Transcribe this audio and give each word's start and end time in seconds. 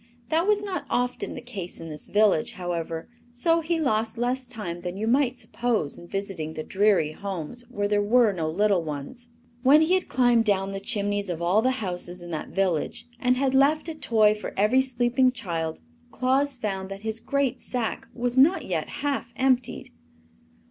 That 0.29 0.47
was 0.47 0.63
not 0.63 0.87
often 0.89 1.35
the 1.35 1.41
case 1.41 1.79
in 1.79 1.89
this 1.89 2.07
village, 2.07 2.53
however, 2.53 3.07
so 3.33 3.61
he 3.61 3.79
lost 3.79 4.17
less 4.17 4.47
time 4.47 4.81
than 4.81 4.97
you 4.97 5.05
might 5.07 5.37
suppose 5.37 5.95
in 5.99 6.07
visiting 6.07 6.55
the 6.55 6.63
dreary 6.63 7.11
homes 7.11 7.69
where 7.69 7.87
there 7.87 8.01
were 8.01 8.31
no 8.33 8.49
little 8.49 8.83
ones. 8.83 9.29
When 9.61 9.81
he 9.81 9.93
had 9.93 10.09
climbed 10.09 10.45
down 10.45 10.71
the 10.71 10.79
chimneys 10.79 11.29
of 11.29 11.39
all 11.39 11.61
the 11.61 11.69
houses 11.85 12.23
in 12.23 12.31
that 12.31 12.49
village, 12.49 13.07
and 13.19 13.37
had 13.37 13.53
left 13.53 13.87
a 13.89 13.93
toy 13.93 14.33
for 14.33 14.55
every 14.57 14.81
sleeping 14.81 15.31
child, 15.31 15.81
Claus 16.09 16.55
found 16.55 16.89
that 16.89 17.01
his 17.01 17.19
great 17.19 17.61
sack 17.61 18.07
was 18.11 18.35
not 18.35 18.65
yet 18.65 18.89
half 18.89 19.31
emptied. 19.35 19.91